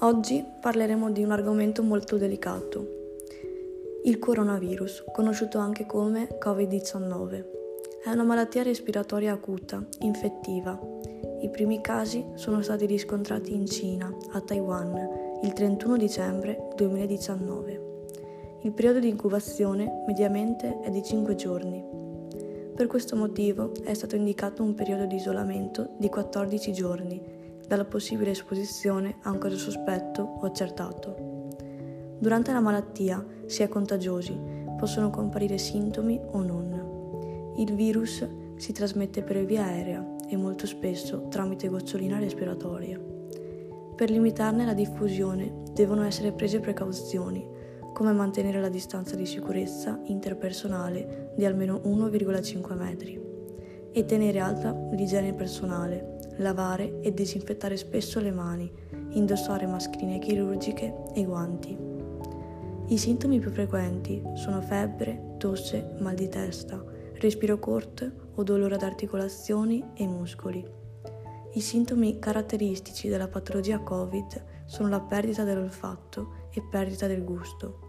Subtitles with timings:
[0.00, 2.86] Oggi parleremo di un argomento molto delicato,
[4.04, 7.44] il coronavirus, conosciuto anche come Covid-19.
[8.04, 10.78] È una malattia respiratoria acuta, infettiva.
[11.40, 17.80] I primi casi sono stati riscontrati in Cina, a Taiwan, il 31 dicembre 2019.
[18.64, 21.82] Il periodo di incubazione mediamente è di 5 giorni.
[22.76, 28.30] Per questo motivo è stato indicato un periodo di isolamento di 14 giorni dalla possibile
[28.30, 31.50] esposizione a un caso sospetto o accertato.
[32.18, 34.38] Durante la malattia si è contagiosi,
[34.76, 37.54] possono comparire sintomi o non.
[37.56, 38.26] Il virus
[38.56, 42.98] si trasmette per via aerea e molto spesso tramite gocciolina respiratoria.
[43.94, 47.46] Per limitarne la diffusione devono essere prese precauzioni,
[47.92, 53.18] come mantenere la distanza di sicurezza interpersonale di almeno 1,5 metri
[53.90, 58.70] e tenere alta l'igiene personale lavare e disinfettare spesso le mani,
[59.10, 61.76] indossare mascherine chirurgiche e guanti.
[62.88, 66.82] I sintomi più frequenti sono febbre, tosse, mal di testa,
[67.14, 70.64] respiro corto o dolore ad articolazioni e muscoli.
[71.54, 77.80] I sintomi caratteristici della patologia Covid sono la perdita dell'olfatto e perdita del gusto.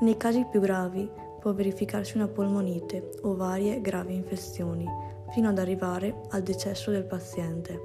[0.00, 1.10] Nei casi più gravi
[1.46, 4.84] può verificarsi una polmonite o varie gravi infezioni,
[5.30, 7.80] fino ad arrivare al decesso del paziente.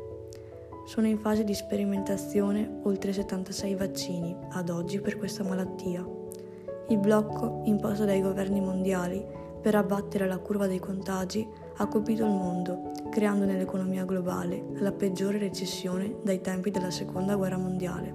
[0.88, 6.04] Sono in fase di sperimentazione oltre 76 vaccini ad oggi per questa malattia.
[6.88, 9.24] Il blocco imposto dai governi mondiali
[9.62, 15.38] per abbattere la curva dei contagi ha colpito il mondo, creando nell'economia globale la peggiore
[15.38, 18.12] recessione dai tempi della Seconda Guerra Mondiale.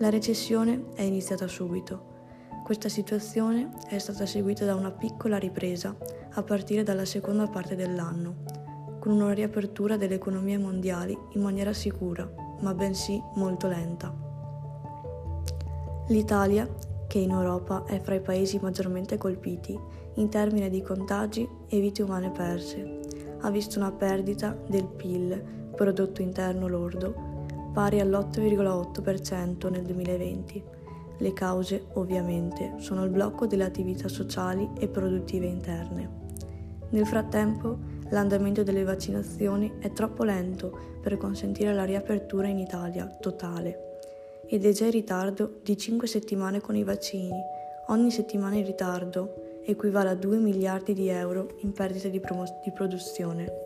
[0.00, 2.12] La recessione è iniziata subito
[2.64, 5.94] questa situazione è stata seguita da una piccola ripresa
[6.30, 8.36] a partire dalla seconda parte dell'anno,
[9.00, 12.26] con una riapertura delle economie mondiali in maniera sicura,
[12.60, 14.10] ma bensì molto lenta.
[16.08, 16.66] L'Italia,
[17.06, 19.78] che in Europa è fra i paesi maggiormente colpiti
[20.14, 23.00] in termini di contagi e vite umane perse,
[23.40, 25.38] ha visto una perdita del PIL,
[25.76, 27.14] prodotto interno lordo,
[27.74, 30.72] pari all'8,8% nel 2020
[31.18, 36.22] le cause, ovviamente, sono il blocco delle attività sociali e produttive interne.
[36.90, 37.78] Nel frattempo,
[38.10, 43.92] l'andamento delle vaccinazioni è troppo lento per consentire la riapertura in Italia totale
[44.46, 47.38] ed è già in ritardo di 5 settimane con i vaccini.
[47.88, 52.70] Ogni settimana in ritardo equivale a 2 miliardi di euro in perdite di, promo- di
[52.72, 53.62] produzione.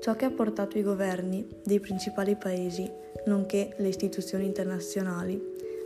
[0.00, 2.90] Ciò che ha portato i governi dei principali paesi,
[3.26, 5.38] nonché le istituzioni internazionali,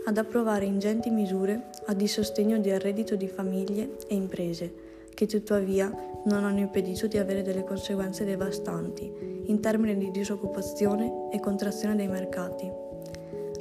[0.06, 4.74] ad approvare ingenti misure a di sostegno del reddito di famiglie e imprese,
[5.14, 5.90] che tuttavia
[6.24, 12.08] non hanno impedito di avere delle conseguenze devastanti in termini di disoccupazione e contrazione dei
[12.08, 12.70] mercati.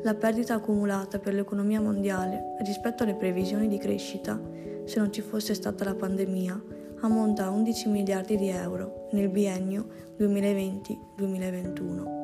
[0.03, 4.37] La perdita accumulata per l'economia mondiale rispetto alle previsioni di crescita,
[4.83, 6.61] se non ci fosse stata la pandemia,
[7.01, 9.87] ammonta a 11 miliardi di euro nel biennio
[10.19, 12.22] 2020-2021